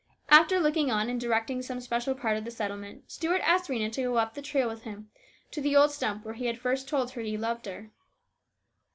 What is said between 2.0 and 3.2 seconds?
part of the settlement,